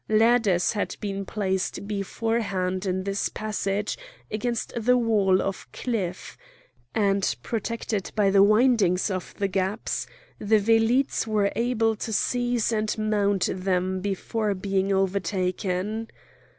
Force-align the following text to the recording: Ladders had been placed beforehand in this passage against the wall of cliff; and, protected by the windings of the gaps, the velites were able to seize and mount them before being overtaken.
Ladders 0.09 0.71
had 0.71 0.95
been 0.99 1.25
placed 1.27 1.87
beforehand 1.87 2.87
in 2.87 3.03
this 3.03 3.29
passage 3.29 3.99
against 4.31 4.73
the 4.75 4.97
wall 4.97 5.43
of 5.43 5.71
cliff; 5.73 6.39
and, 6.95 7.35
protected 7.43 8.11
by 8.15 8.31
the 8.31 8.41
windings 8.41 9.11
of 9.11 9.35
the 9.37 9.47
gaps, 9.47 10.07
the 10.39 10.57
velites 10.59 11.27
were 11.27 11.51
able 11.55 11.95
to 11.97 12.11
seize 12.11 12.71
and 12.71 12.97
mount 12.97 13.47
them 13.53 13.99
before 14.01 14.55
being 14.55 14.91
overtaken. 14.91 16.07